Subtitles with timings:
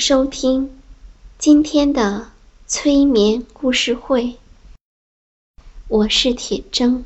[0.00, 0.80] 收听
[1.38, 2.30] 今天的
[2.66, 4.36] 催眠故事会，
[5.88, 7.02] 我是铁铮。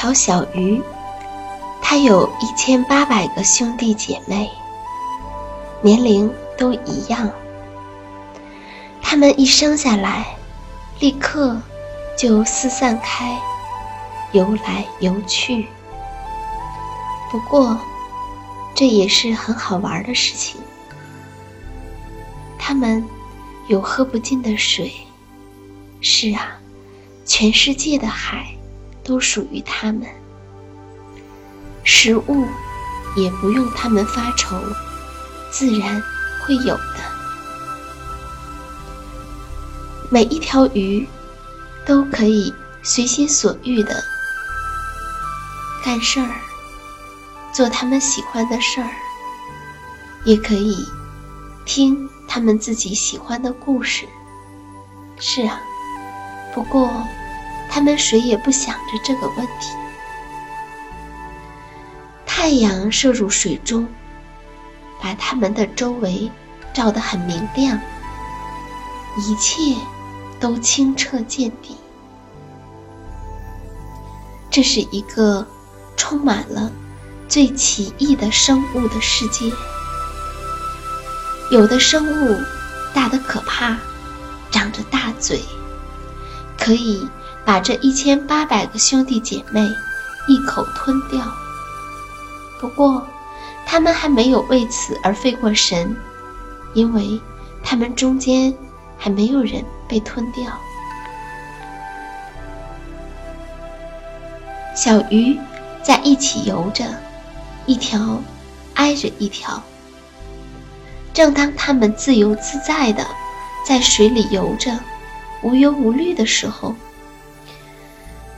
[0.00, 0.80] 条小鱼，
[1.82, 4.50] 它有一千八百个兄弟姐妹，
[5.82, 7.30] 年龄都一样。
[9.02, 10.38] 它们一生下来，
[11.00, 11.60] 立刻
[12.16, 13.38] 就四散开，
[14.32, 15.66] 游来游去。
[17.30, 17.78] 不过，
[18.74, 20.58] 这也是很好玩的事情。
[22.58, 23.06] 它们
[23.68, 24.90] 有喝不尽的水，
[26.00, 26.56] 是啊，
[27.26, 28.46] 全世界的海。
[29.10, 30.06] 都属于他们，
[31.82, 32.46] 食物
[33.16, 34.56] 也不用他们发愁，
[35.50, 36.00] 自然
[36.40, 37.00] 会有的。
[40.10, 41.08] 每一条鱼
[41.84, 42.54] 都可以
[42.84, 44.00] 随心所欲的
[45.84, 46.30] 干事儿，
[47.52, 48.90] 做他们喜欢的事儿，
[50.22, 50.86] 也可以
[51.64, 54.06] 听他们自己喜欢的故事。
[55.18, 55.60] 是啊，
[56.54, 56.88] 不过。
[57.70, 59.70] 他们谁也不想着这个问题。
[62.26, 63.86] 太阳射入水中，
[65.00, 66.30] 把他们的周围
[66.74, 67.78] 照得很明亮，
[69.16, 69.76] 一切
[70.40, 71.76] 都清澈见底。
[74.50, 75.46] 这是一个
[75.96, 76.72] 充满了
[77.28, 79.52] 最奇异的生物的世界。
[81.52, 82.40] 有的生物
[82.92, 83.76] 大得可怕，
[84.50, 85.40] 长着大嘴，
[86.58, 87.08] 可以。
[87.50, 89.60] 把这一千八百个兄弟姐妹
[90.28, 91.20] 一口吞掉。
[92.60, 93.04] 不过，
[93.66, 95.96] 他们还没有为此而费过神，
[96.74, 97.20] 因为
[97.60, 98.54] 他们中间
[98.96, 100.44] 还没有人被吞掉。
[104.76, 105.36] 小鱼
[105.82, 106.84] 在一起游着，
[107.66, 108.22] 一条
[108.74, 109.60] 挨着一条。
[111.12, 113.04] 正当它们自由自在的
[113.66, 114.78] 在水里游着，
[115.42, 116.76] 无忧无虑的时候，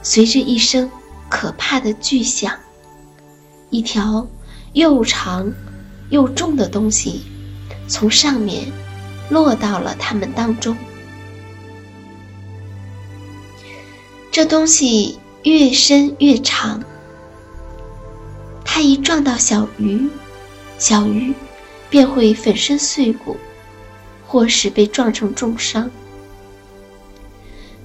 [0.02, 0.90] 随着一声
[1.28, 2.52] 可怕的巨响，
[3.70, 4.26] 一条
[4.72, 5.52] 又长
[6.10, 7.22] 又重的东西
[7.86, 8.66] 从上面
[9.30, 10.76] 落到了他们当中。
[14.32, 16.82] 这东西越深越长，
[18.64, 20.08] 它一撞到小鱼，
[20.78, 21.32] 小鱼
[21.88, 23.36] 便会粉身碎骨，
[24.26, 25.88] 或是被撞成重伤。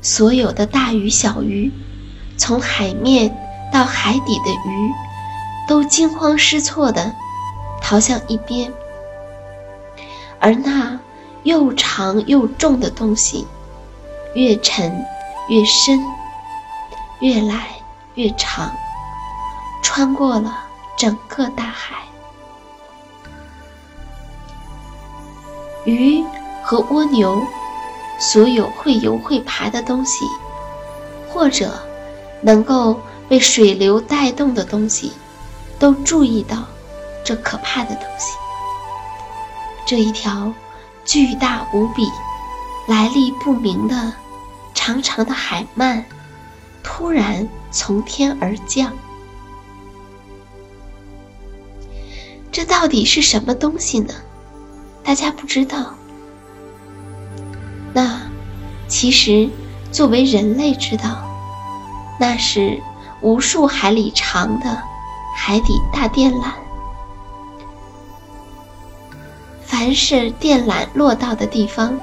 [0.01, 1.72] 所有的大鱼小鱼。
[2.37, 3.35] 从海面
[3.73, 4.93] 到海底的鱼，
[5.67, 7.13] 都惊慌失措地
[7.81, 8.72] 逃向一边，
[10.39, 10.99] 而那
[11.43, 13.47] 又长又重的东西，
[14.35, 15.05] 越沉
[15.49, 15.99] 越深，
[17.19, 17.67] 越来
[18.13, 18.72] 越长，
[19.81, 20.59] 穿过了
[20.95, 21.95] 整个大海。
[25.85, 26.23] 鱼
[26.63, 27.41] 和蜗牛，
[28.19, 30.25] 所有会游会爬的东西，
[31.29, 31.86] 或者。
[32.41, 35.11] 能够被水流带动的东西，
[35.79, 36.66] 都注意到
[37.23, 38.37] 这可怕的东西。
[39.85, 40.53] 这一条
[41.05, 42.07] 巨大无比、
[42.87, 44.13] 来历不明的
[44.73, 46.03] 长长的海鳗，
[46.84, 48.93] 突然从天而降。
[52.51, 54.13] 这到底是什么东西呢？
[55.03, 55.93] 大家不知道。
[57.93, 58.22] 那
[58.87, 59.49] 其实
[59.91, 61.27] 作为人类知道，
[62.17, 62.81] 那是
[63.22, 64.81] 无数海里长的
[65.35, 66.52] 海底大电缆。
[69.64, 71.99] 凡是电缆落到的地方，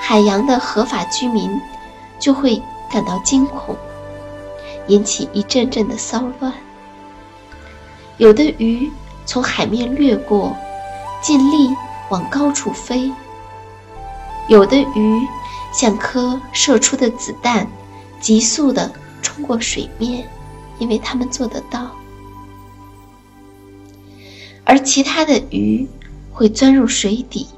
[0.00, 1.60] 海洋的合法居民
[2.18, 3.76] 就会感到惊恐，
[4.88, 6.52] 引起一阵阵的骚乱。
[8.16, 8.90] 有的鱼。
[9.26, 10.54] 从海面掠过，
[11.22, 11.74] 尽力
[12.10, 13.10] 往高处飞。
[14.48, 15.26] 有的鱼
[15.72, 17.66] 像颗射出的子弹，
[18.20, 18.92] 急速地
[19.24, 20.30] 冲过水面，
[20.78, 21.90] 因为他们做得到。
[24.64, 25.88] 而其他的鱼
[26.30, 27.48] 会钻入水底，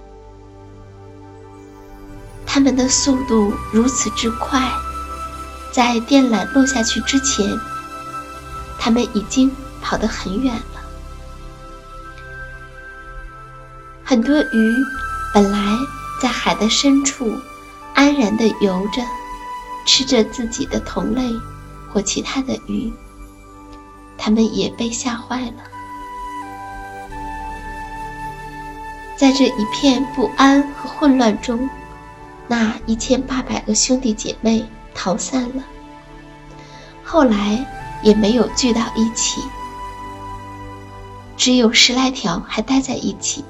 [2.46, 4.72] 它们的速度如此之快，
[5.72, 7.46] 在电缆落下去之前，
[8.78, 9.50] 它们已经
[9.82, 10.62] 跑得很远了。
[14.02, 14.74] 很多鱼
[15.34, 15.58] 本来
[16.22, 17.38] 在海的深处
[17.94, 19.02] 安然地游着，
[19.86, 21.22] 吃着自己的同类
[21.96, 22.92] 或其他的鱼，
[24.18, 25.54] 它们也被吓坏了。
[29.16, 31.66] 在这一片不安和混乱中，
[32.48, 34.62] 那一千八百个兄弟姐妹
[34.94, 35.64] 逃散了，
[37.02, 37.66] 后来
[38.02, 39.40] 也没有聚到一起，
[41.34, 43.42] 只有十来条还待在一起。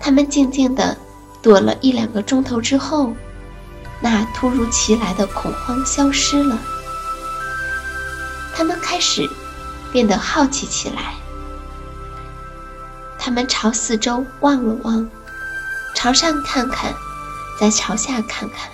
[0.00, 0.96] 他们静静地
[1.40, 3.12] 躲了一两个钟头之后，
[4.00, 6.58] 那突如其来的恐慌消失了。
[8.60, 9.26] 他们开始
[9.90, 11.14] 变得好奇起来。
[13.18, 15.08] 他们朝四周望了望，
[15.94, 16.92] 朝上看看，
[17.58, 18.70] 再朝下看看。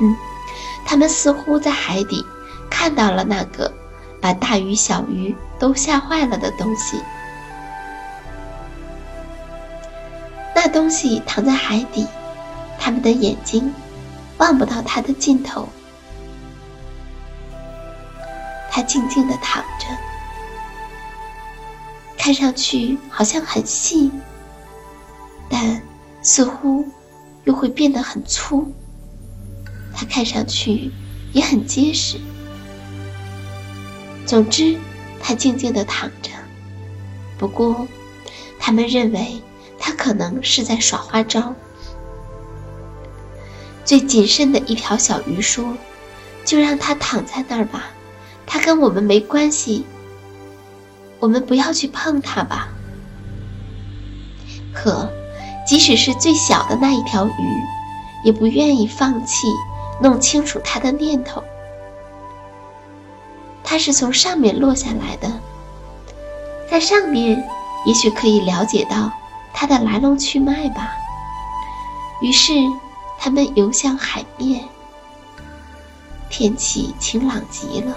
[0.00, 0.16] 嗯，
[0.86, 2.24] 他们似乎在海底
[2.70, 3.72] 看到了那个
[4.20, 7.02] 把大鱼小鱼都吓坏了的东西。
[10.54, 12.06] 那东西躺在海底，
[12.78, 13.74] 他们的眼睛
[14.38, 15.68] 望不到它的尽头。
[18.70, 19.86] 它静静地躺着，
[22.16, 24.10] 看上去好像很细，
[25.48, 25.82] 但
[26.22, 26.86] 似乎
[27.44, 28.72] 又会变得很粗。
[29.92, 30.90] 它看上去
[31.32, 32.18] 也很结实。
[34.24, 34.78] 总之，
[35.20, 36.30] 它静静地躺着。
[37.36, 37.86] 不过，
[38.58, 39.42] 他们认为。
[39.82, 41.54] 他可能是在耍花招。
[43.82, 45.74] 最谨慎的一条小鱼说
[46.44, 47.86] ：“就让它躺在那儿吧，
[48.52, 49.86] 它跟我们没关系。
[51.20, 52.68] 我们不要去碰它吧。”
[54.74, 55.08] 可，
[55.64, 57.32] 即使是最小的那一条鱼，
[58.24, 59.46] 也不愿意放弃
[60.02, 61.44] 弄清楚它的念头。
[63.62, 65.30] 它是从上面落下来的，
[66.68, 67.48] 在上面
[67.86, 69.12] 也许可以了解到。
[69.52, 70.92] 它的来龙去脉吧。
[72.22, 72.52] 于是，
[73.18, 74.64] 他们游向海面。
[76.30, 77.94] 天气晴朗极了，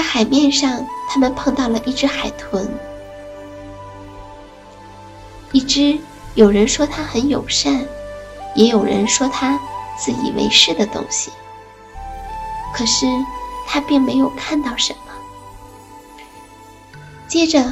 [0.00, 2.66] 在海面上，他们碰到了一只海豚，
[5.52, 5.98] 一只
[6.34, 7.84] 有人说它很友善，
[8.54, 9.60] 也有人说它
[9.98, 11.30] 自以为是的东西。
[12.72, 13.04] 可是，
[13.68, 15.12] 他并没有看到什么。
[17.28, 17.70] 接着。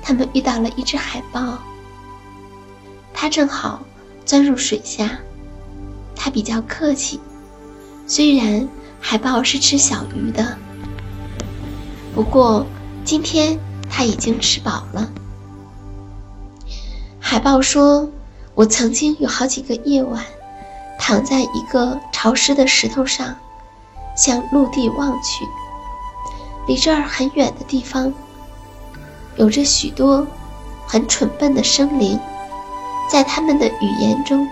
[0.00, 1.58] 他们遇到了一只海豹，
[3.12, 3.82] 它正好
[4.24, 5.18] 钻入水下。
[6.14, 7.18] 它比较客气，
[8.06, 8.68] 虽然
[9.00, 10.56] 海豹是吃小鱼的，
[12.14, 12.64] 不过
[13.04, 13.58] 今天
[13.90, 15.10] 他已经吃饱了。
[17.18, 18.08] 海豹说
[18.54, 20.22] ：“我曾经有好几个夜晚，
[20.98, 23.34] 躺在一个潮湿的石头上，
[24.16, 25.44] 向陆地望去，
[26.68, 28.12] 离这儿很远的地方。”
[29.36, 30.24] 有着许多
[30.86, 32.20] 很蠢笨的生灵，
[33.10, 34.48] 在他们的语言中，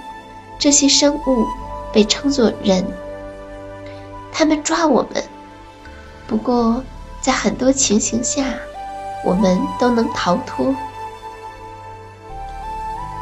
[0.58, 1.46] 这些生物
[1.92, 2.84] 被称作人。
[4.32, 5.22] 他们抓我们，
[6.26, 6.82] 不过
[7.22, 8.44] 在很多情形下，
[9.24, 10.74] 我们都能逃脱。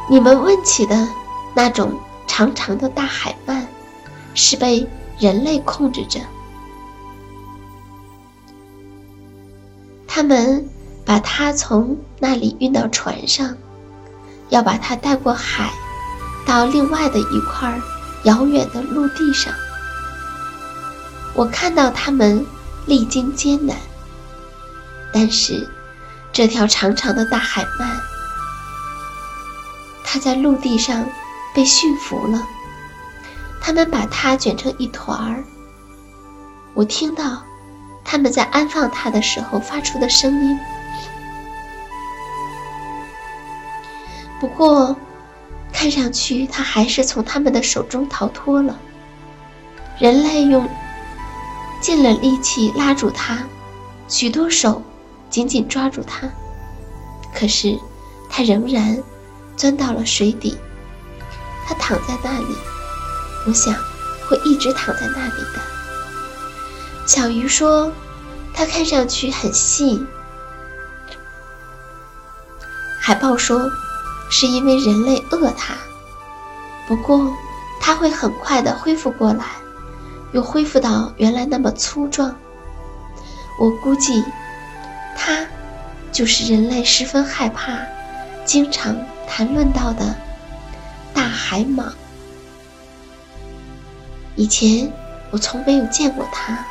[0.09, 1.07] 你们问起的
[1.55, 1.93] 那种
[2.27, 3.63] 长长的大海鳗，
[4.35, 4.89] 是被
[5.19, 6.19] 人类控制着，
[10.09, 10.69] 他们。
[11.03, 13.57] 把它从那里运到船上，
[14.49, 15.69] 要把它带过海，
[16.47, 17.81] 到另外的一块
[18.23, 19.53] 遥远的陆地上。
[21.35, 22.47] 我看到他们
[22.87, 23.77] 历经艰难，
[25.13, 25.69] 但是
[26.33, 28.01] 这条长长的大海鳗，
[30.05, 31.05] 它在陆地上
[31.55, 32.43] 被驯服了，
[33.61, 35.45] 他们把它卷成一团儿。
[36.75, 37.43] 我听到
[38.05, 40.59] 他们在安放它的时候发出的声音。
[44.39, 44.97] 不过，
[45.73, 48.79] 看上去它还是从他们的手中逃脱了。
[49.99, 50.67] 人类用
[51.83, 53.39] 尽了力气拉住它，
[54.09, 54.83] 许多手
[55.31, 56.29] 紧紧抓住它，
[57.35, 57.79] 可是
[58.29, 59.03] 它仍然
[59.57, 60.59] 钻到了水底。
[61.67, 62.57] 它躺在那里，
[63.47, 63.73] 我想
[64.29, 65.61] 会一直躺在那里的。
[67.07, 67.93] 小鱼说
[68.53, 70.05] ：“它看上去很细。”
[73.01, 73.71] 海豹说
[74.31, 75.75] ：“是因为人类饿它，
[76.89, 77.33] 不过
[77.81, 79.45] 它会很快的恢复过来。”
[80.33, 82.33] 又恢复到原来那么粗壮。
[83.59, 84.25] 我估计，
[85.17, 85.47] 它
[86.13, 87.79] 就是人类十分害怕、
[88.45, 90.17] 经常谈论到的
[91.15, 91.93] 大海蟒。
[94.37, 94.91] 以前
[95.31, 96.65] 我从没有见过它，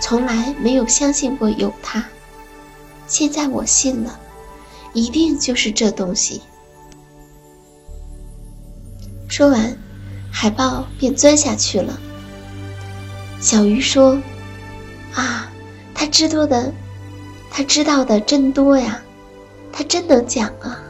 [0.00, 2.04] 从来没有相信过有它。
[3.06, 4.18] 现在我信了，
[4.92, 6.42] 一定就是这东西。
[9.28, 9.76] 说完，
[10.30, 11.98] 海豹便钻下去了。
[13.40, 14.20] 小鱼说
[15.14, 15.50] ：“啊，
[15.94, 16.72] 他知道的，
[17.58, 19.02] 他知道的真多呀，
[19.72, 20.80] 他真能讲啊！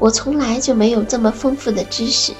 [0.00, 2.32] 我从来就没有这么丰富的知识。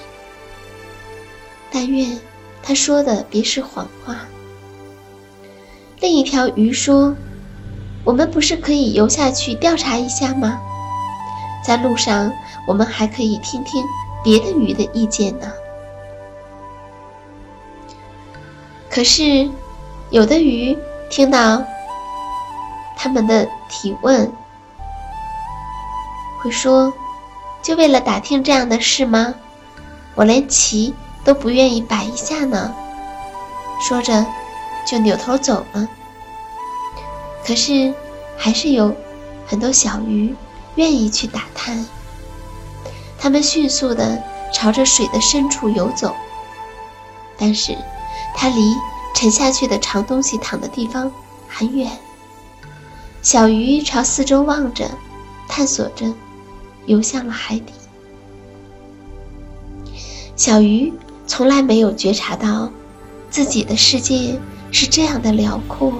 [1.71, 2.19] 但愿
[2.61, 4.17] 他说的别是谎话。”
[6.03, 7.15] 另一条鱼说
[8.03, 10.61] ：“我们不是可以游下去调查一下吗？
[11.65, 12.33] 在路上，
[12.67, 13.81] 我们还可以听听
[14.25, 15.53] 别的鱼的意见呢。”
[18.91, 19.49] 可是，
[20.11, 20.77] 有的鱼
[21.09, 21.65] 听到
[23.05, 24.33] 他们的提问，
[26.41, 26.91] 会说
[27.63, 29.35] ：“就为了打听这样的事吗？
[30.15, 32.75] 我连鳍都不愿意摆一下呢。”
[33.79, 34.25] 说着，
[34.87, 35.87] 就扭头走了。
[37.47, 37.93] 可是，
[38.39, 38.97] 还是有
[39.47, 40.35] 很多小鱼
[40.77, 41.85] 愿意去打探。
[43.19, 44.19] 它们迅速地
[44.51, 46.15] 朝着水的深处游走，
[47.37, 47.77] 但是。
[48.35, 48.75] 它离
[49.15, 51.13] 沉下去的长东西躺的地方
[51.47, 51.91] 很远。
[53.25, 54.87] 小鱼朝四周望着，
[55.49, 56.13] 探索着，
[56.85, 57.73] 游向了海底。
[60.37, 60.93] 小鱼
[61.27, 62.71] 从来没有觉察到，
[63.31, 64.39] 自己的世界
[64.71, 65.91] 是这样的辽阔。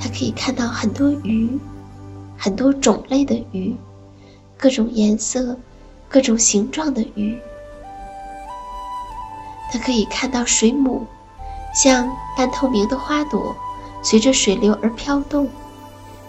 [0.00, 1.56] 它可以看到很多鱼，
[2.36, 3.76] 很多种类的鱼，
[4.58, 5.56] 各种颜色、
[6.08, 7.38] 各种形状的鱼。
[9.72, 11.06] 它可以看到水母，
[11.72, 13.54] 像半透明的花朵，
[14.08, 15.48] 随着水流而飘动；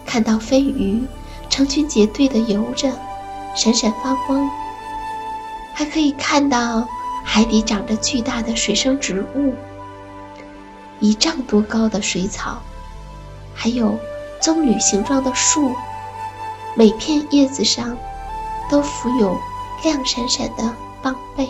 [0.03, 1.00] 看到飞鱼，
[1.48, 2.91] 成群结队地游着，
[3.55, 4.50] 闪闪发光；
[5.75, 6.88] 还可以看到
[7.24, 9.53] 海底长着巨大的水生植物，
[11.00, 12.63] 一丈多高的水草，
[13.53, 14.00] 还有
[14.41, 15.72] 棕榈形状的树，
[16.74, 17.96] 每片叶子上
[18.72, 19.38] 都浮有
[19.84, 21.48] 亮闪闪的蚌贝。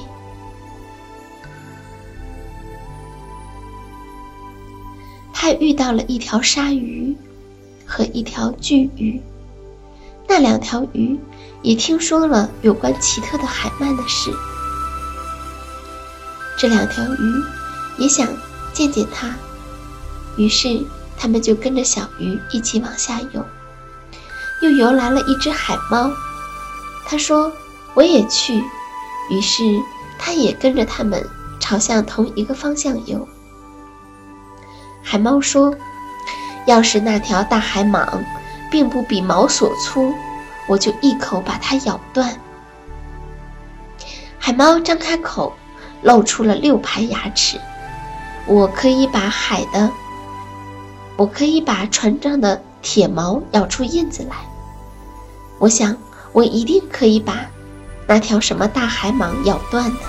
[5.40, 7.16] 还遇到了一条鲨鱼
[7.86, 9.22] 和一条巨鱼，
[10.28, 11.16] 那两条鱼
[11.62, 14.32] 也听说了有关奇特的海鳗的事。
[16.58, 17.44] 这两条鱼
[18.00, 18.28] 也想
[18.74, 19.36] 见见它，
[20.38, 20.84] 于是
[21.16, 23.46] 他们就跟着小鱼一起往下游。
[24.64, 26.12] 又游来了一只海猫，
[27.06, 27.54] 他说
[27.94, 28.56] ：“我也去。”
[29.30, 29.64] 于是
[30.18, 31.24] 他也跟着他们
[31.60, 33.30] 朝向同一个方向游。
[35.10, 35.74] 海猫说
[36.68, 38.06] ：“要是那条大海蟒
[38.70, 40.14] 并不比毛索粗，
[40.68, 42.38] 我就一口把它咬断。”
[44.38, 45.54] 海猫张开口，
[46.02, 47.58] 露出了六排牙齿。
[48.48, 49.90] 我可以把海的，
[51.16, 54.36] 我可以把船上的铁锚咬出印子来。
[55.58, 55.96] 我想，
[56.34, 57.34] 我一定可以把
[58.08, 60.02] 那条什么大海蟒咬断的。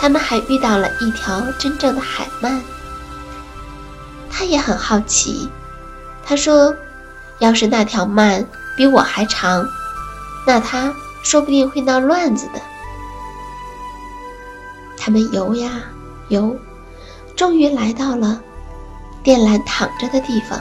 [0.00, 2.58] 他们还遇到了一条真正的海鳗。
[4.40, 5.50] 他也很好奇，
[6.24, 6.74] 他说
[7.40, 9.68] ：“要是那条鳗比我还长，
[10.46, 12.60] 那它说不定会闹乱子的。”
[14.96, 15.82] 他们游呀
[16.28, 16.56] 游，
[17.36, 18.40] 终于来到了
[19.22, 20.58] 电缆躺着的地方。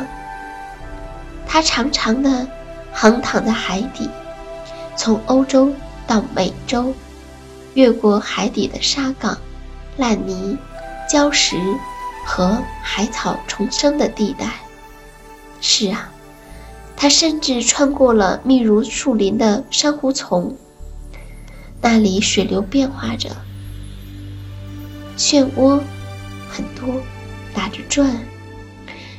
[1.48, 2.46] 它长长的
[2.92, 4.10] 横躺在海底，
[4.98, 5.74] 从欧洲
[6.06, 6.94] 到美洲，
[7.76, 9.38] 越过海底的沙港、
[9.96, 10.58] 烂泥、
[11.10, 11.56] 礁石。
[12.32, 14.54] 和海草丛生的地带，
[15.62, 16.12] 是啊，
[16.96, 20.56] 它甚至穿过了密如树林的珊瑚丛。
[21.82, 23.36] 那里水流变化着，
[25.18, 25.80] 漩涡
[26.48, 27.02] 很多，
[27.52, 28.24] 打着转，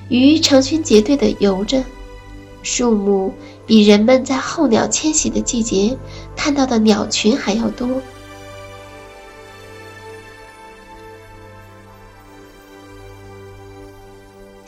[0.09, 1.83] 鱼成群结队地游着，
[2.63, 3.35] 树木
[3.67, 5.99] 比人们在候鸟迁徙的季节
[6.37, 7.89] 看到的鸟群还要多。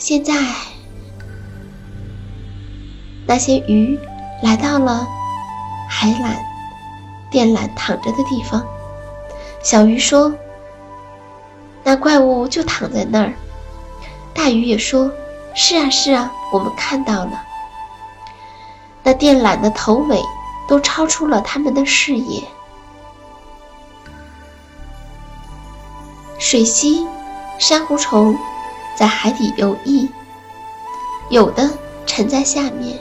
[0.05, 0.35] 现在，
[3.25, 3.97] 那些鱼
[4.43, 5.07] 来到了
[5.89, 6.35] 海缆、
[7.31, 8.67] 电缆躺着的地方。
[9.63, 10.35] 小鱼说
[11.85, 13.33] ：“那怪物就躺在那儿。”
[14.35, 15.09] 大鱼也说
[15.55, 17.41] ：“是啊，是啊，我们看到了。”
[19.05, 20.21] 那电缆的头尾
[20.67, 22.43] 都超出了他们的视野。
[26.41, 27.07] 水螅、
[27.61, 28.37] 珊瑚虫。
[28.95, 30.09] 在海底游弋，
[31.31, 31.71] 有的
[32.07, 32.99] 沉在下面，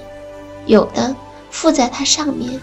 [0.65, 1.15] 有的
[1.49, 2.59] 附在它上面，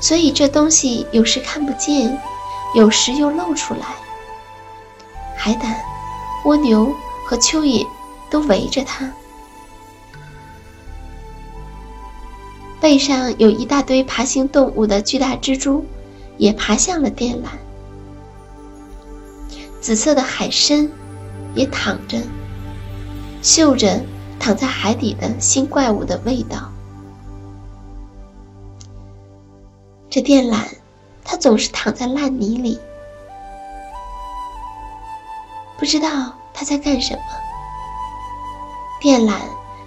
[0.00, 2.18] 所以这东西有时看不见，
[2.74, 3.86] 有时又露出来。
[5.36, 5.76] 海胆、
[6.44, 6.94] 蜗牛
[7.26, 7.86] 和蚯蚓
[8.30, 9.12] 都围着它，
[12.80, 15.84] 背上有一大堆爬行动物的巨大蜘蛛，
[16.38, 17.48] 也爬向了电缆。
[19.80, 20.88] 紫色的海参。
[21.54, 22.18] 也躺着，
[23.42, 24.00] 嗅着
[24.38, 26.70] 躺在海底的新怪物的味道。
[30.10, 30.64] 这电缆，
[31.24, 32.78] 它总是躺在烂泥里，
[35.76, 36.08] 不知道
[36.52, 37.22] 它在干什么。
[39.00, 39.34] 电缆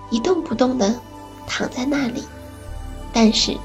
[0.09, 0.93] 一动不动的
[1.47, 2.23] 躺在那里，
[3.13, 3.57] 但是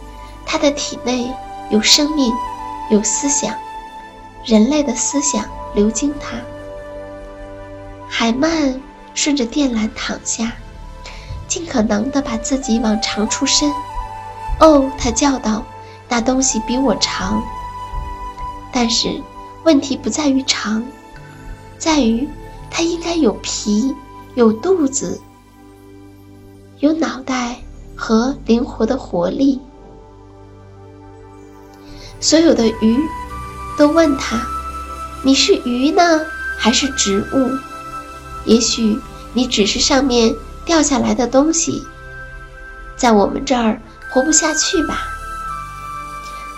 [0.46, 1.32] 它的体内
[1.70, 2.32] 有生命，
[2.90, 3.54] 有思想，
[4.44, 5.44] 人类的思想
[5.74, 6.36] 流经它。
[8.14, 8.78] 海曼
[9.14, 10.52] 顺着电缆躺下，
[11.48, 13.72] 尽可能地把自己往长处伸。
[14.60, 15.64] 哦，它叫道
[16.10, 17.42] ：“那东西比我长。”
[18.70, 19.18] 但是
[19.64, 20.84] 问题不在于长，
[21.78, 22.28] 在于
[22.70, 23.96] 它应该有皮、
[24.34, 25.18] 有肚子、
[26.80, 27.56] 有脑袋
[27.96, 29.58] 和灵活的活力。
[32.20, 32.98] 所有的鱼
[33.78, 34.46] 都问他
[35.24, 36.20] ：“你是鱼呢，
[36.58, 37.50] 还是植物？”
[38.44, 38.98] 也许
[39.32, 41.82] 你只是上面掉下来的东西，
[42.96, 44.98] 在我们这儿活不下去吧？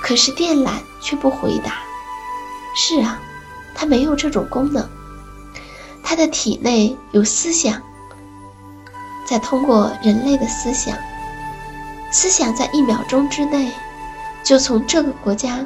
[0.02, 0.70] 可是电缆
[1.00, 1.74] 却不回答。
[2.76, 3.20] 是啊，
[3.74, 4.88] 它没有这种功能。
[6.02, 7.80] 它的体内有思想，
[9.26, 10.96] 在通过人类的思想，
[12.12, 13.72] 思想在一秒钟之内
[14.42, 15.64] 就从这个国家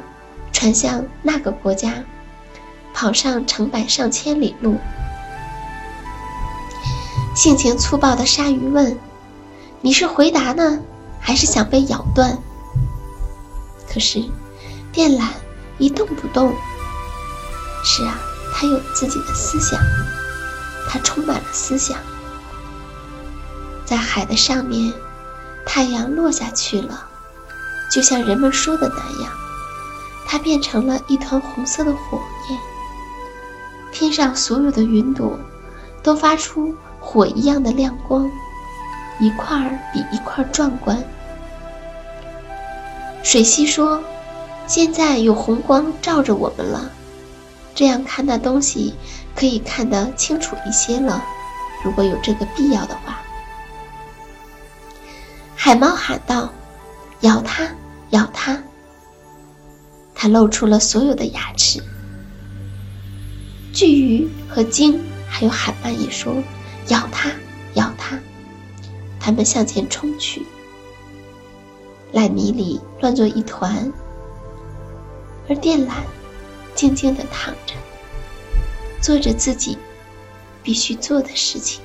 [0.53, 1.93] 传向那个国家，
[2.93, 4.77] 跑上成百上千里路。
[7.39, 8.99] 性情粗暴的鲨鱼问
[9.79, 10.77] ：“你是回答呢，
[11.21, 12.37] 还是想被咬断？”
[13.87, 14.21] 可是，
[14.91, 15.23] 电缆
[15.77, 16.53] 一动不动。
[17.81, 18.19] 是啊，
[18.53, 19.79] 它有自己的思想，
[20.89, 21.97] 它充满了思想。
[23.85, 24.91] 在海的上面，
[25.65, 27.07] 太阳落下去了，
[27.89, 29.31] 就像人们说的那样，
[30.27, 32.59] 它变成了一团红色的火焰。
[33.93, 35.39] 天上所有的云朵
[36.03, 36.75] 都发出。
[36.99, 38.29] 火一样的亮光，
[39.19, 41.03] 一块儿比一块儿壮观。
[43.23, 44.01] 水螅说
[44.67, 46.89] ：“现在有红光照着我们了，
[47.75, 48.93] 这样看那东西
[49.35, 51.23] 可以看得清楚一些了。
[51.83, 53.21] 如果有这个必要的话。”
[55.55, 56.51] 海猫喊道
[57.21, 57.67] ：“咬它，
[58.11, 58.57] 咬它！”
[60.15, 61.81] 它露出了所有的牙齿。
[63.73, 66.33] 巨鱼和鲸还有海鳗也说。
[66.89, 67.31] 咬它，
[67.73, 68.19] 咬它！
[69.19, 70.45] 他们向前冲去，
[72.11, 73.91] 烂泥里乱作一团，
[75.47, 75.91] 而电缆
[76.75, 77.73] 静静的躺着，
[79.01, 79.77] 做着自己
[80.63, 81.81] 必须做的事情。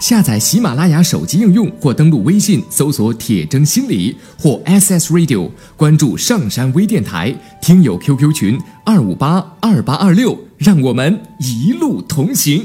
[0.00, 12.64] 下载喜马拉雅手机应用，或登录微信搜索“铁征心理”或 SS Radio，关注上山微电台，听友 QQ 群二五八二八二六，让我们一路同行。